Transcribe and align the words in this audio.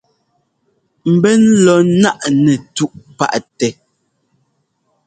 Mbɛ́n 1.13 1.41
lɔ 1.65 1.75
ńnáꞌ 1.87 2.23
nɛtúꞌ 2.43 2.93
páꞌ 3.17 3.35
tɛ. 3.57 3.67